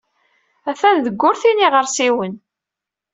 [0.69, 2.33] Atan deg wurti n yiɣersiwen.